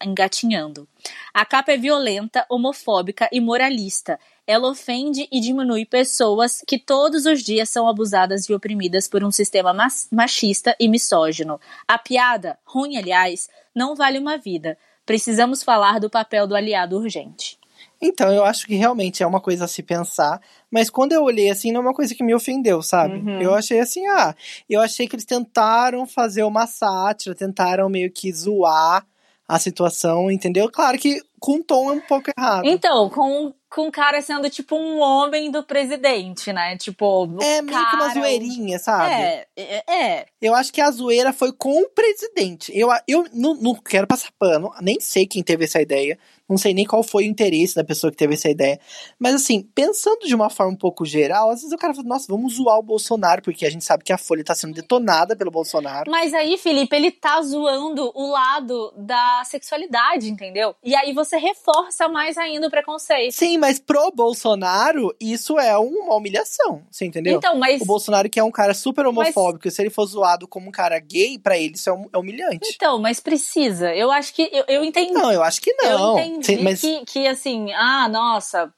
[0.00, 0.86] engatinhando.
[1.34, 4.20] A capa é violenta, homofóbica e moralista.
[4.46, 9.32] Ela ofende e diminui pessoas que todos os dias são abusadas e oprimidas por um
[9.32, 9.74] sistema
[10.12, 11.60] machista e misógino.
[11.88, 17.58] A piada, ruim aliás, não vale uma vida precisamos falar do papel do aliado urgente.
[18.00, 21.50] Então, eu acho que realmente é uma coisa a se pensar, mas quando eu olhei
[21.50, 23.14] assim, não é uma coisa que me ofendeu, sabe?
[23.14, 23.40] Uhum.
[23.40, 24.34] Eu achei assim, ah,
[24.68, 29.06] eu achei que eles tentaram fazer uma sátira, tentaram meio que zoar
[29.46, 30.68] a situação, entendeu?
[30.70, 32.64] Claro que com um tom é um pouco errado.
[32.64, 36.76] Então, com com o cara sendo tipo um homem do presidente, né?
[36.76, 37.90] Tipo, é meio cara...
[37.90, 39.10] que uma zoeirinha, sabe?
[39.10, 40.26] É, é, é.
[40.40, 42.70] Eu acho que a zoeira foi com o presidente.
[42.76, 46.18] Eu, eu não, não quero passar pano, nem sei quem teve essa ideia.
[46.52, 48.78] Não sei nem qual foi o interesse da pessoa que teve essa ideia.
[49.18, 52.26] Mas assim, pensando de uma forma um pouco geral, às vezes o cara fala, nossa,
[52.28, 55.50] vamos zoar o Bolsonaro, porque a gente sabe que a Folha tá sendo detonada pelo
[55.50, 56.10] Bolsonaro.
[56.10, 60.74] Mas aí, Felipe, ele tá zoando o lado da sexualidade, entendeu?
[60.84, 63.32] E aí você reforça mais ainda o preconceito.
[63.32, 67.38] Sim, mas pro Bolsonaro, isso é uma humilhação, você entendeu?
[67.38, 67.80] Então, mas...
[67.80, 69.74] O Bolsonaro que é um cara super homofóbico, mas...
[69.74, 72.72] se ele for zoado como um cara gay, para ele isso é, é humilhante.
[72.74, 73.94] Então, mas precisa.
[73.94, 75.12] Eu acho que, eu, eu entendi.
[75.12, 76.18] Não, eu acho que não.
[76.18, 76.80] Eu entendi Sim, mas...
[76.80, 78.74] que, que, assim, ah, nossa,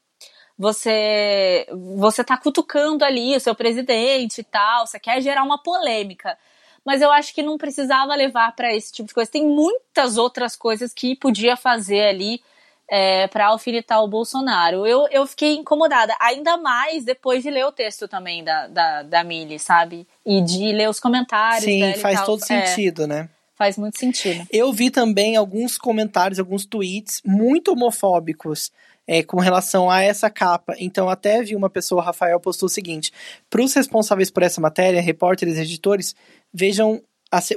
[0.55, 1.65] você
[1.97, 6.37] você tá cutucando ali o seu presidente e tal, você quer gerar uma polêmica.
[6.85, 9.31] Mas eu acho que não precisava levar para esse tipo de coisa.
[9.31, 12.39] Tem muitas outras coisas que podia fazer ali
[12.89, 14.85] é, para alfinetar o Bolsonaro.
[14.85, 19.23] Eu, eu fiquei incomodada, ainda mais depois de ler o texto também da, da, da
[19.23, 20.07] Mili, sabe?
[20.25, 21.63] E de ler os comentários.
[21.63, 23.29] Sim, faz todo é, sentido, né?
[23.55, 24.45] Faz muito sentido.
[24.51, 28.71] Eu vi também alguns comentários, alguns tweets muito homofóbicos
[29.07, 30.75] é, com relação a essa capa.
[30.77, 33.11] Então, até vi uma pessoa, Rafael, postou o seguinte:
[33.49, 36.15] para os responsáveis por essa matéria, repórteres e editores,
[36.53, 37.01] vejam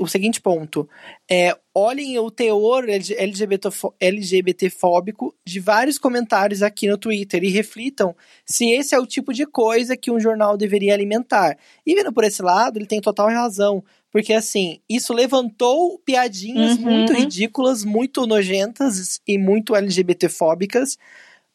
[0.00, 0.88] o seguinte ponto.
[1.31, 3.68] É, olhem o teor LGBT,
[4.00, 9.46] LGBTfóbico de vários comentários aqui no Twitter e reflitam se esse é o tipo de
[9.46, 11.57] coisa que um jornal deveria alimentar.
[11.87, 13.85] E vendo por esse lado, ele tem total razão.
[14.11, 16.83] Porque, assim, isso levantou piadinhas Uhum.
[16.85, 20.96] muito ridículas, muito nojentas e muito LGBTfóbicas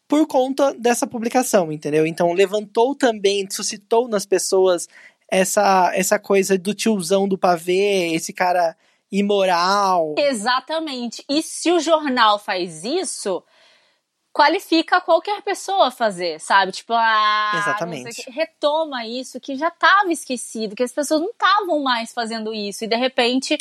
[0.07, 2.05] por conta dessa publicação, entendeu?
[2.05, 4.87] Então, levantou também, suscitou nas pessoas
[5.29, 8.75] essa, essa coisa do tiozão do pavê, esse cara
[9.11, 10.15] imoral.
[10.17, 11.23] Exatamente.
[11.29, 13.43] E se o jornal faz isso,
[14.33, 16.71] qualifica qualquer pessoa a fazer, sabe?
[16.71, 18.29] Tipo, ah, Exatamente.
[18.31, 22.87] retoma isso que já estava esquecido, que as pessoas não estavam mais fazendo isso e
[22.87, 23.57] de repente,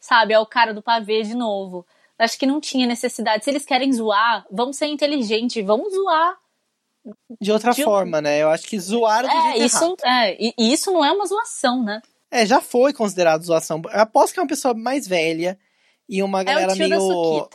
[0.00, 1.86] sabe, é o cara do pavê de novo.
[2.18, 3.44] Acho que não tinha necessidade.
[3.44, 6.36] Se eles querem zoar, vamos ser inteligentes, vamos zoar.
[7.40, 8.42] De outra De um- forma, né?
[8.42, 9.66] Eu acho que zoaram do É, jeito errado.
[9.66, 12.00] isso, é, e, e isso não é uma zoação, né?
[12.30, 13.80] É, já foi considerado zoação.
[13.92, 15.58] Eu aposto que é uma pessoa mais velha
[16.08, 17.48] e uma É galera o tio da meio.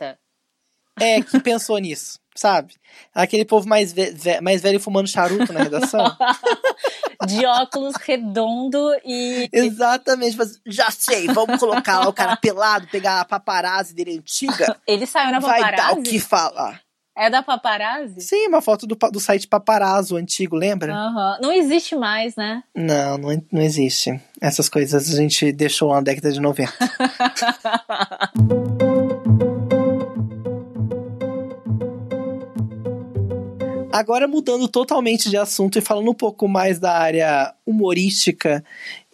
[1.00, 2.74] É, que pensou nisso, sabe?
[3.14, 6.04] Aquele povo mais, ve- ve- mais velho fumando charuto na redação.
[7.26, 9.48] De óculos redondo e.
[9.52, 14.76] Exatamente, mas já sei, vamos colocar lá o cara pelado, pegar a paparazzi dele antiga.
[14.86, 15.82] Ele saiu na Vai paparazzi?
[15.94, 16.80] dar o que falar.
[17.22, 18.20] É da paparazzi?
[18.20, 20.92] Sim, uma foto do, do site paparazzo antigo, lembra?
[20.92, 21.38] Aham.
[21.40, 22.64] Não existe mais, né?
[22.74, 24.20] Não, não, não existe.
[24.40, 26.72] Essas coisas a gente deixou na década de 90.
[33.92, 38.64] Agora mudando totalmente de assunto e falando um pouco mais da área humorística.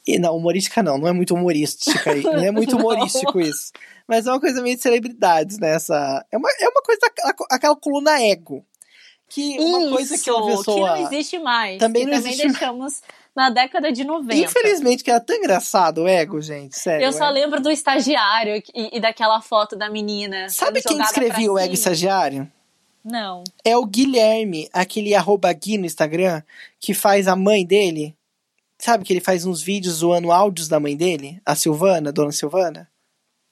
[0.07, 2.15] E, não, humorística não, não é muito humorística.
[2.15, 3.71] Não é muito humorístico isso.
[4.09, 5.75] Mas é uma coisa meio de celebridades, né?
[5.75, 7.01] Essa, é, uma, é uma coisa,
[7.51, 8.65] aquela coluna ego.
[9.29, 10.95] Que uma coisa que uma Isso, pessoa.
[10.95, 11.79] que não existe mais.
[11.79, 13.03] Também que não também existe- deixamos
[13.37, 14.35] na década de 90.
[14.35, 16.79] Infelizmente, que era tão engraçado o ego, gente.
[16.79, 17.05] Sério.
[17.05, 17.31] Eu só é.
[17.31, 20.49] lembro do estagiário e, e daquela foto da menina.
[20.49, 22.51] Sabe quem escrevia o ego estagiário?
[23.05, 23.45] Não.
[23.63, 26.43] É o Guilherme, aquele arroba Gui no Instagram,
[26.81, 28.17] que faz a mãe dele.
[28.79, 31.41] Sabe que ele faz uns vídeos zoando áudios da mãe dele?
[31.45, 32.89] A Silvana, dona Silvana?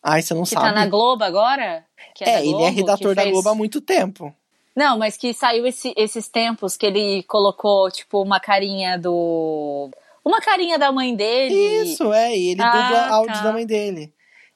[0.09, 0.67] Ai, você não Que sabe.
[0.67, 1.85] tá na Globo agora?
[2.15, 4.33] Que é, da ele é Globo, redator que da fez- Globo há muito tempo.
[4.75, 9.91] Não, mas que saiu esse- esses tempos que ele colocou, tipo, uma carinha do.
[10.25, 11.55] Uma carinha da mãe dele.
[11.55, 13.45] Isso, é, e ele Ah, dubla áudios tá.
[13.45, 14.13] da mãe dele.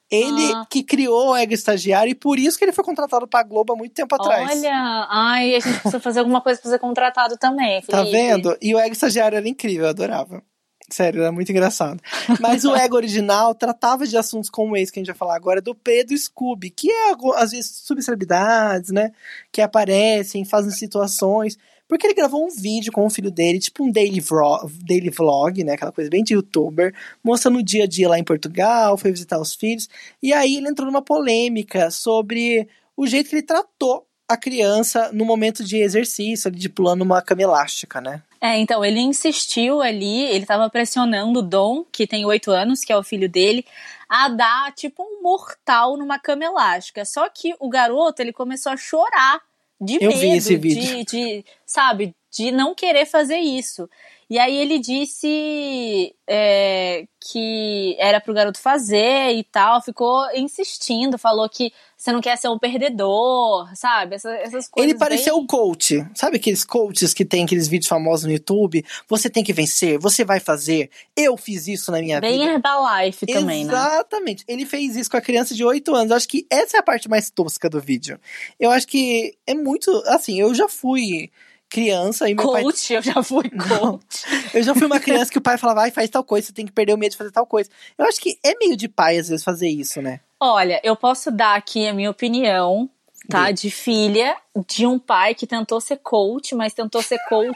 [0.09, 0.65] Ele Ah.
[0.69, 3.75] que criou o ego estagiário e por isso que ele foi contratado pra Globo há
[3.77, 4.49] muito tempo atrás.
[4.59, 8.11] Olha, ai, a gente precisa fazer alguma coisa pra ser contratado também, Tá Felipe.
[8.11, 8.57] vendo?
[8.61, 10.43] E o ego estagiário era incrível, eu adorava.
[10.91, 12.01] Sério, era muito engraçado.
[12.39, 15.61] Mas o ego original tratava de assuntos como esse que a gente vai falar agora,
[15.61, 19.11] do Pedro Scooby, que é, às vezes, subcelebridades, né?
[19.51, 21.57] Que aparecem, fazem situações.
[21.87, 25.63] Porque ele gravou um vídeo com o filho dele, tipo um daily vlog, daily vlog,
[25.63, 25.73] né?
[25.73, 29.39] Aquela coisa bem de youtuber, mostrando o dia a dia lá em Portugal, foi visitar
[29.39, 29.87] os filhos.
[30.21, 35.25] E aí ele entrou numa polêmica sobre o jeito que ele tratou a criança no
[35.25, 38.21] momento de exercício, ali, de pulando uma cama elástica, né?
[38.39, 42.91] É, então, ele insistiu ali, ele tava pressionando o Dom, que tem oito anos, que
[42.91, 43.65] é o filho dele,
[44.09, 47.05] a dar, tipo, um mortal numa cama elástica.
[47.05, 49.41] Só que o garoto, ele começou a chorar
[49.79, 50.81] de Eu medo, vi esse vídeo.
[50.81, 53.89] De, de, sabe, de não querer fazer isso.
[54.31, 61.49] E aí ele disse é, que era pro garoto fazer e tal, ficou insistindo, falou
[61.49, 64.15] que você não quer ser um perdedor, sabe?
[64.15, 64.89] Essa- essas coisas.
[64.89, 65.43] Ele parecia bem...
[65.43, 66.07] o coach.
[66.15, 68.85] Sabe aqueles coaches que tem aqueles vídeos famosos no YouTube?
[69.09, 70.89] Você tem que vencer, você vai fazer.
[71.13, 72.53] Eu fiz isso na minha Bem vida.
[72.53, 73.73] Herbalife também, né?
[73.73, 74.45] Exatamente.
[74.47, 76.09] Ele fez isso com a criança de 8 anos.
[76.09, 78.17] Eu acho que essa é a parte mais tosca do vídeo.
[78.57, 79.91] Eu acho que é muito.
[80.07, 81.29] Assim, eu já fui
[81.71, 82.63] criança e meu pai.
[82.63, 84.25] Coach, eu já fui coach.
[84.53, 86.65] Eu já fui uma criança que o pai falava, vai, faz tal coisa, você tem
[86.65, 87.69] que perder o medo de fazer tal coisa.
[87.97, 90.19] Eu acho que é meio de pai, às vezes, fazer isso, né?
[90.37, 92.89] Olha, eu posso dar aqui a minha opinião,
[93.29, 93.45] tá?
[93.45, 93.53] Dê.
[93.53, 94.35] De filha
[94.67, 97.55] de um pai que tentou ser coach, mas tentou ser coach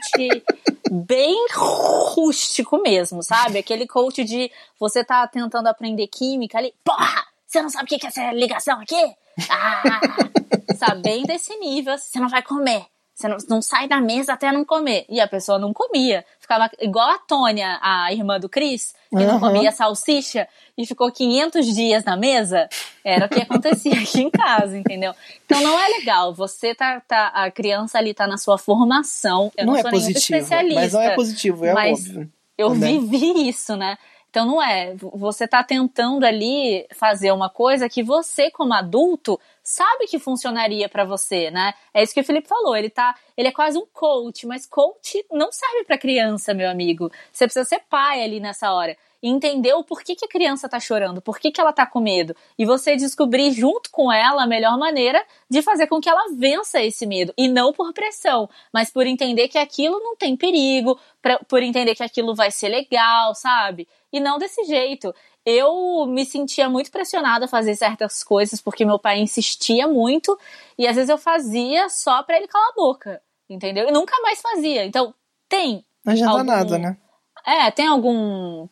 [0.89, 3.57] bem rústico mesmo, sabe?
[3.57, 4.49] Aquele coach de
[4.79, 7.25] você tá tentando aprender química ali, porra!
[7.45, 9.15] Você não sabe o que que é essa ligação aqui?
[9.49, 9.99] Ah!
[10.79, 11.01] sabe?
[11.01, 12.85] Bem desse nível, você não vai comer.
[13.15, 15.05] Você não, não sai da mesa até não comer.
[15.07, 16.25] E a pessoa não comia.
[16.37, 19.39] Ficava igual a Tônia, a irmã do Cris, que não Aham.
[19.39, 20.45] comia salsicha
[20.77, 22.67] e ficou 500 dias na mesa.
[23.05, 25.13] Era o que acontecia aqui em casa, entendeu?
[25.45, 26.33] Então não é legal.
[26.33, 29.49] Você tá, tá a criança ali tá na sua formação.
[29.57, 30.17] Eu não, não é sou positivo.
[30.19, 30.81] especialista.
[30.81, 32.31] Mas não é positivo, é mas óbvio.
[32.57, 32.87] Eu né?
[32.87, 33.97] vivi isso, né?
[34.29, 34.93] Então não é.
[35.13, 41.03] Você tá tentando ali fazer uma coisa que você, como adulto, sabe que funcionaria pra
[41.03, 41.73] você, né?
[41.91, 42.77] É isso que o Felipe falou.
[42.77, 47.11] Ele tá, ele é quase um coach, mas coach não serve pra criança, meu amigo.
[47.33, 48.95] Você precisa ser pai ali nessa hora.
[49.21, 52.35] Entender o porquê que a criança tá chorando, por que, ela tá com medo.
[52.57, 56.81] E você descobrir junto com ela a melhor maneira de fazer com que ela vença
[56.81, 57.33] esse medo.
[57.37, 61.95] E não por pressão, mas por entender que aquilo não tem perigo, pra, por entender
[61.95, 63.87] que aquilo vai ser legal, sabe?
[64.11, 65.13] E não desse jeito.
[65.45, 70.37] Eu me sentia muito pressionada a fazer certas coisas porque meu pai insistia muito
[70.77, 73.87] e às vezes eu fazia só para ele calar a boca, entendeu?
[73.87, 74.85] E nunca mais fazia.
[74.85, 75.13] Então,
[75.47, 75.85] tem.
[76.03, 76.43] Não adianta algum...
[76.43, 76.97] nada, né?
[77.45, 78.67] É, tem algum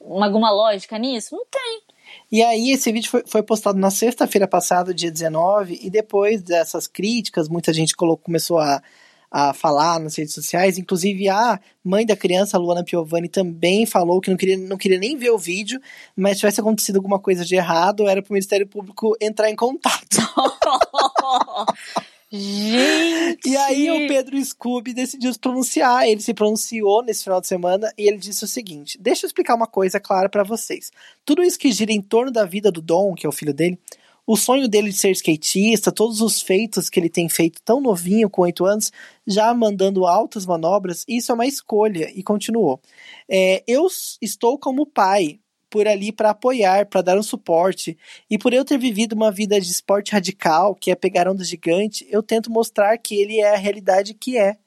[0.00, 1.34] alguma lógica nisso?
[1.34, 1.82] Não tem.
[2.30, 6.86] E aí, esse vídeo foi, foi postado na sexta-feira passada, dia 19, e depois dessas
[6.86, 8.82] críticas, muita gente colocou, começou a,
[9.30, 10.78] a falar nas redes sociais.
[10.78, 15.16] Inclusive, a mãe da criança, Luana Piovani, também falou que não queria, não queria nem
[15.16, 15.80] ver o vídeo,
[16.16, 19.56] mas se tivesse acontecido alguma coisa de errado, era para o Ministério Público entrar em
[19.56, 20.18] contato.
[22.32, 23.48] Gente!
[23.48, 26.06] E aí o Pedro Scooby decidiu se pronunciar.
[26.06, 29.56] Ele se pronunciou nesse final de semana e ele disse o seguinte: Deixa eu explicar
[29.56, 30.90] uma coisa clara para vocês.
[31.24, 33.78] Tudo isso que gira em torno da vida do Dom, que é o filho dele,
[34.24, 38.30] o sonho dele de ser skatista, todos os feitos que ele tem feito tão novinho,
[38.30, 38.92] com oito anos,
[39.26, 42.12] já mandando altas manobras, isso é uma escolha.
[42.14, 42.80] E continuou.
[43.28, 43.88] É, eu
[44.22, 45.40] estou como pai,
[45.70, 47.96] por ali para apoiar, para dar um suporte.
[48.28, 52.06] E por eu ter vivido uma vida de esporte radical, que é pegar onda gigante,
[52.10, 54.58] eu tento mostrar que ele é a realidade que é.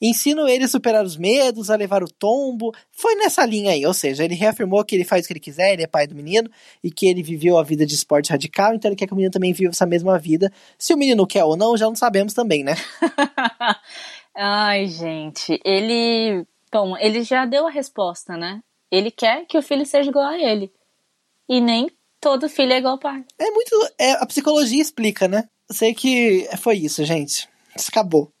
[0.00, 2.72] Ensino ele a superar os medos, a levar o tombo.
[2.90, 5.72] Foi nessa linha aí, ou seja, ele reafirmou que ele faz o que ele quiser,
[5.72, 6.50] ele é pai do menino
[6.82, 9.32] e que ele viveu a vida de esporte radical, então ele quer que o menino
[9.32, 10.52] também viva essa mesma vida.
[10.78, 12.74] Se o menino quer ou não, já não sabemos também, né?
[14.36, 16.46] Ai, gente, ele.
[16.72, 18.60] Bom, ele já deu a resposta, né?
[18.90, 20.72] Ele quer que o filho seja igual a ele.
[21.48, 21.88] E nem
[22.20, 23.24] todo filho é igual ao pai.
[23.38, 23.70] É muito.
[23.98, 25.48] É, a psicologia explica, né?
[25.68, 27.48] Eu sei que foi isso, gente.
[27.76, 28.32] Isso acabou.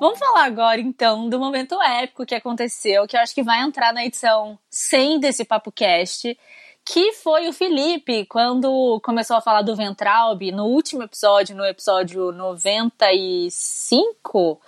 [0.00, 3.92] Vamos falar agora, então, do momento épico que aconteceu, que eu acho que vai entrar
[3.92, 6.36] na edição 100 desse Papo Cast,
[6.92, 12.32] que foi o Felipe, quando começou a falar do Ventralb, no último episódio, no episódio
[12.32, 14.60] 95,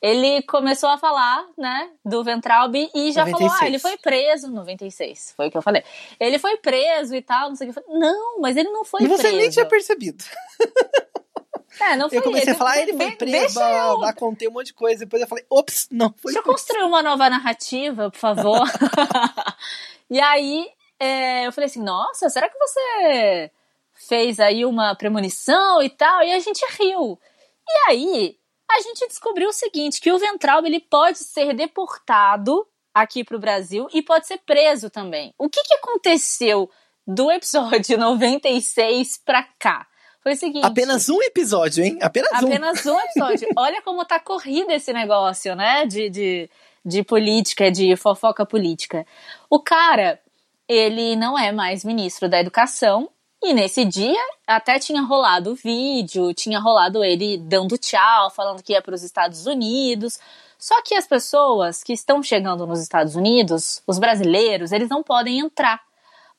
[0.00, 3.30] ele começou a falar, né, do Ventralb e já 96.
[3.30, 5.84] falou, ah, ele foi preso, 96, foi o que eu falei.
[6.18, 7.80] Ele foi preso e tal, não sei o que.
[7.88, 9.14] Não, mas ele não foi preso.
[9.14, 10.24] E você nem tinha percebido.
[11.78, 12.52] É, não foi Eu comecei ele.
[12.52, 15.00] a falar, ele foi preso, blá, blá, contei um monte de coisa.
[15.00, 18.64] Depois eu falei, ops, não foi Deixa eu construir uma nova narrativa, por favor.
[20.08, 23.50] e aí, é, eu falei assim, nossa, será que você
[23.94, 26.22] fez aí uma premonição e tal?
[26.22, 27.18] E a gente riu.
[27.68, 28.38] E aí,
[28.70, 33.40] a gente descobriu o seguinte, que o Ventral ele pode ser deportado aqui para o
[33.40, 35.34] Brasil e pode ser preso também.
[35.38, 36.70] O que, que aconteceu
[37.06, 39.86] do episódio 96 para cá?
[40.22, 40.66] Foi o seguinte.
[40.66, 41.98] Apenas um episódio, hein?
[42.02, 42.94] Apenas, apenas um.
[42.94, 43.48] um episódio.
[43.56, 45.86] Olha como tá corrido esse negócio, né?
[45.86, 46.50] De, de,
[46.84, 49.06] de política, de fofoca política.
[49.48, 50.20] O cara,
[50.68, 53.08] ele não é mais ministro da Educação.
[53.42, 58.72] E nesse dia até tinha rolado o vídeo, tinha rolado ele dando tchau, falando que
[58.72, 60.18] ia para os Estados Unidos.
[60.58, 65.38] Só que as pessoas que estão chegando nos Estados Unidos, os brasileiros, eles não podem
[65.38, 65.80] entrar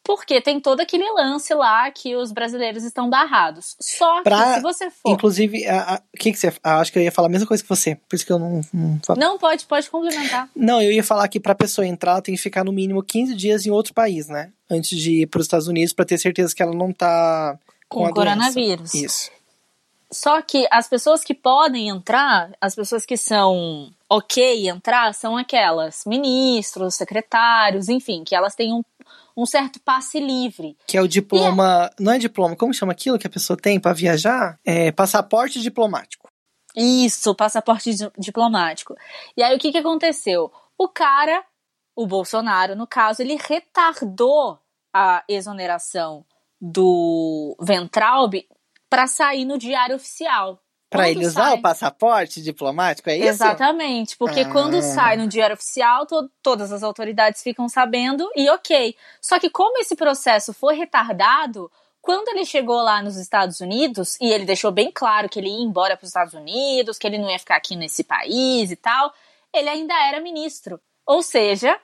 [0.08, 3.76] porque tem todo aquele lance lá que os brasileiros estão barrados.
[3.78, 5.12] Só pra, que se você for.
[5.12, 6.54] Inclusive, o que, que você.
[6.64, 8.62] acho que eu ia falar a mesma coisa que você, por isso que eu não.
[8.74, 10.50] Não, não pode, pode complementar.
[10.56, 13.36] Não, eu ia falar que pra pessoa entrar, ela tem que ficar no mínimo 15
[13.36, 14.50] dias em outro país, né?
[14.72, 18.14] Antes de ir pros Estados Unidos, para ter certeza que ela não tá com, com
[18.14, 18.94] coronavírus.
[18.94, 19.30] Isso.
[20.10, 26.04] Só que as pessoas que podem entrar, as pessoas que são ok entrar, são aquelas
[26.06, 28.82] ministros, secretários, enfim, que elas têm um
[29.38, 30.76] um certo passe livre.
[30.88, 31.92] Que é o diploma.
[31.94, 32.04] É...
[32.04, 34.60] Não é diploma, como chama aquilo que a pessoa tem para viajar?
[34.66, 36.28] É passaporte diplomático.
[36.76, 38.96] Isso, passaporte diplomático.
[39.36, 40.52] E aí o que, que aconteceu?
[40.78, 41.44] O cara,
[41.96, 44.60] o Bolsonaro, no caso, ele retardou
[44.94, 46.26] a exoneração
[46.60, 48.34] do Ventralb
[48.90, 50.60] para sair no diário oficial.
[50.90, 51.56] Para ele usar sai...
[51.56, 53.28] o passaporte diplomático, é isso?
[53.28, 54.50] Exatamente, porque ah.
[54.50, 58.96] quando sai no Diário Oficial, to todas as autoridades ficam sabendo e ok.
[59.22, 61.70] Só que como esse processo foi retardado,
[62.02, 65.62] quando ele chegou lá nos Estados Unidos, e ele deixou bem claro que ele ia
[65.62, 69.14] embora para os Estados Unidos, que ele não ia ficar aqui nesse país e tal,
[69.54, 70.80] ele ainda era ministro.
[71.06, 71.78] Ou seja,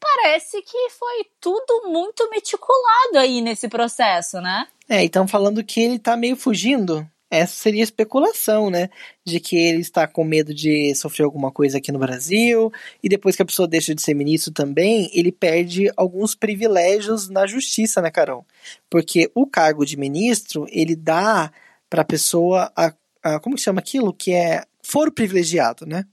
[0.00, 4.66] parece que foi tudo muito meticulado aí nesse processo, né?
[4.88, 8.90] É, então falando que ele tá meio fugindo essa seria a especulação, né?
[9.24, 13.36] De que ele está com medo de sofrer alguma coisa aqui no Brasil, e depois
[13.36, 18.10] que a pessoa deixa de ser ministro também, ele perde alguns privilégios na justiça, né,
[18.10, 18.44] Carol?
[18.90, 21.52] Porque o cargo de ministro, ele dá
[21.88, 22.92] para a pessoa a,
[23.40, 24.12] como que chama aquilo?
[24.12, 26.04] Que é foro privilegiado, né?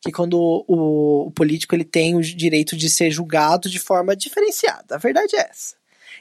[0.00, 4.96] Que quando o, o político ele tem o direito de ser julgado de forma diferenciada.
[4.96, 5.76] A verdade é essa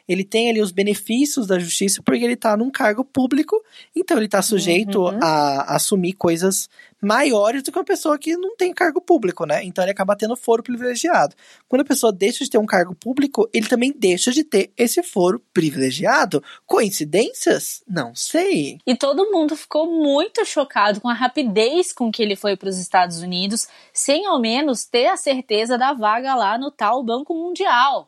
[0.07, 3.61] ele tem ali os benefícios da justiça porque ele está num cargo público,
[3.95, 5.19] então ele está sujeito uhum.
[5.21, 6.69] a, a, assumir coisas
[7.03, 9.63] maiores do que uma pessoa que não tem cargo público, né?
[9.63, 11.35] Então ele acaba tendo foro privilegiado.
[11.67, 15.03] Quando a pessoa deixa de ter um cargo público, ele também deixa de ter esse
[15.03, 16.41] foro privilegiado.
[16.65, 17.83] Coincidências?
[17.87, 18.77] Não sei.
[18.87, 22.77] E todo mundo ficou muito chocado com a rapidez com que ele foi para os
[22.77, 28.07] Estados Unidos, sem ao menos ter a certeza da vaga lá no tal Banco Mundial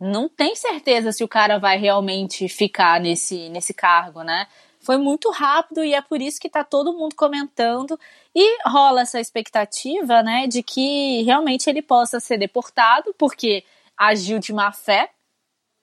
[0.00, 4.46] não tem certeza se o cara vai realmente ficar nesse, nesse cargo, né?
[4.80, 7.98] Foi muito rápido e é por isso que tá todo mundo comentando
[8.34, 13.64] e rola essa expectativa, né, de que realmente ele possa ser deportado porque
[13.96, 15.10] agiu de má fé,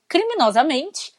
[0.07, 1.13] criminosamente,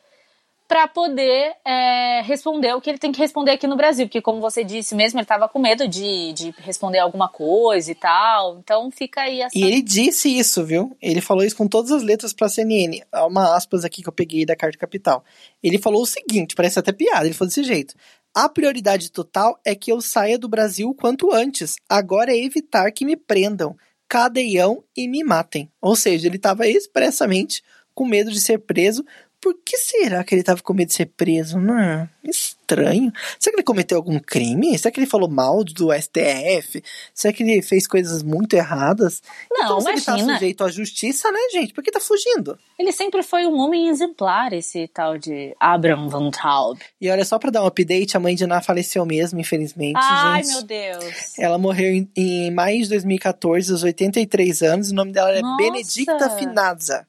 [0.73, 4.07] para poder é, responder o que ele tem que responder aqui no Brasil.
[4.07, 7.95] Porque, como você disse mesmo, ele estava com medo de, de responder alguma coisa e
[7.95, 8.59] tal.
[8.59, 9.53] Então fica aí essa.
[9.55, 10.97] E ele disse isso, viu?
[11.03, 13.03] Ele falou isso com todas as letras pra CNN.
[13.13, 15.23] Há uma aspas aqui que eu peguei da Carta Capital.
[15.63, 17.95] Ele falou o seguinte: parece até piada, ele falou desse jeito.
[18.35, 21.77] A prioridade total é que eu saia do Brasil o quanto antes.
[21.87, 23.77] Agora é evitar que me prendam,
[24.09, 25.71] cadeião e me matem.
[25.83, 27.63] Ou seja, ele estava expressamente
[27.95, 29.05] com medo de ser preso
[29.43, 31.59] por que será que ele tava com medo de ser preso?
[31.59, 32.09] Não, é?
[32.25, 33.13] estranho.
[33.39, 34.79] Será que ele cometeu algum crime?
[34.79, 36.83] Será que ele falou mal do STF?
[37.13, 39.21] Será que ele fez coisas muito erradas?
[39.51, 40.01] Não, então, imagina.
[40.01, 41.75] se ele tá sujeito à justiça, né, gente?
[41.75, 42.57] Por que tá fugindo?
[42.79, 46.79] Ele sempre foi um homem exemplar, esse tal de Abraham Van Taub.
[47.01, 50.45] E olha, só pra dar um update, a mãe de Ná faleceu mesmo, infelizmente, Ai,
[50.45, 50.53] gente.
[50.53, 51.39] meu Deus.
[51.39, 54.91] Ela morreu em, em maio de 2014, aos 83 anos.
[54.91, 55.43] O nome dela é.
[55.57, 57.07] Benedicta Finazza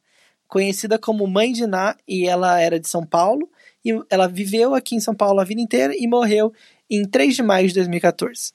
[0.53, 3.49] conhecida como Mãe de Ná, e ela era de São Paulo,
[3.83, 6.53] e ela viveu aqui em São Paulo a vida inteira e morreu
[6.87, 8.53] em 3 de maio de 2014.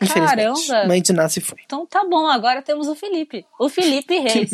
[0.00, 0.66] Infelizmente.
[0.66, 0.88] Caramba.
[0.88, 1.58] Mãe de Ná se foi.
[1.66, 3.44] Então tá bom, agora temos o Felipe.
[3.60, 4.50] O Felipe Reis.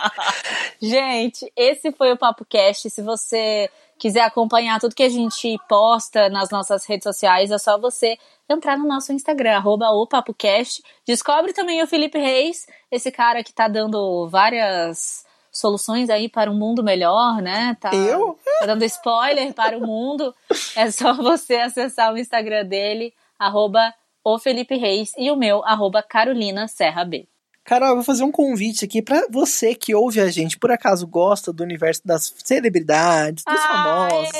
[0.80, 2.88] gente, esse foi o Papo Cast.
[2.88, 7.78] Se você quiser acompanhar tudo que a gente posta nas nossas redes sociais, é só
[7.78, 8.16] você
[8.48, 10.82] entrar no nosso Instagram, arroba o PapoCast.
[11.06, 15.25] Descobre também o Felipe Reis, esse cara que tá dando várias
[15.56, 17.76] soluções aí para um mundo melhor, né?
[17.80, 18.38] Tá, Eu?
[18.60, 20.34] Tá dando spoiler para o mundo.
[20.74, 23.92] É só você acessar o Instagram dele, arroba
[24.22, 27.26] o Felipe Reis, e o meu, arroba Carolina Serra B.
[27.64, 31.06] Carol, eu vou fazer um convite aqui para você que ouve a gente, por acaso
[31.06, 34.30] gosta do universo das celebridades, dos famosos,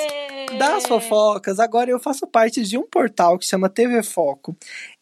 [0.58, 1.58] das fofocas.
[1.58, 4.56] Agora eu faço parte de um portal que chama TV Foco.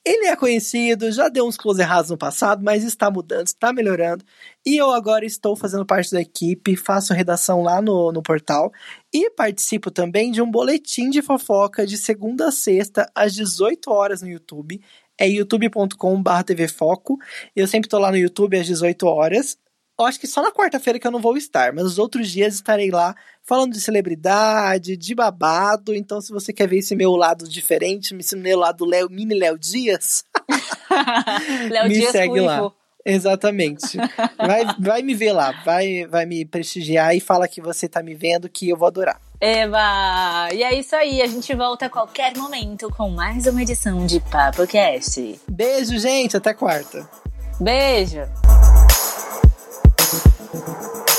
[0.04, 4.24] Ele é conhecido, já deu uns close errados no passado, mas está mudando, está melhorando.
[4.66, 8.70] E eu agora estou fazendo parte da equipe, faço redação lá no, no portal
[9.12, 14.22] e participo também de um boletim de fofoca de segunda a sexta, às 18 horas
[14.22, 14.80] no YouTube
[15.18, 17.18] é youtube.com.br tvfoco.
[17.54, 19.56] Eu sempre tô lá no YouTube às 18 horas.
[19.98, 22.54] Eu acho que só na quarta-feira que eu não vou estar, mas os outros dias
[22.54, 25.94] estarei lá falando de celebridade, de babado.
[25.94, 29.56] Então, se você quer ver esse meu lado diferente, esse meu lado Léo, mini Léo
[29.56, 30.24] Dias,
[31.70, 32.72] Léo me Dias segue lá.
[33.06, 33.98] Exatamente.
[34.36, 38.14] Vai, vai me ver lá, vai, vai me prestigiar e fala que você tá me
[38.14, 39.20] vendo que eu vou adorar.
[39.40, 40.48] Eba!
[40.54, 44.20] E é isso aí, a gente volta a qualquer momento com mais uma edição de
[44.20, 45.38] Papo Cast.
[45.46, 47.06] Beijo, gente, até quarta.
[47.60, 48.22] Beijo!
[50.54, 51.13] Thank you.